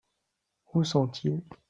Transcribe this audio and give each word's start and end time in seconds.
Où 0.73 0.83
sont-ils? 0.83 1.43